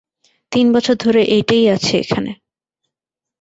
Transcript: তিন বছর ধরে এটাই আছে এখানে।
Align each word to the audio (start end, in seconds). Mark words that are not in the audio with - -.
তিন 0.51 0.65
বছর 0.73 0.95
ধরে 0.95 1.21
এটাই 1.37 1.65
আছে 1.69 1.93
এখানে। 1.97 2.31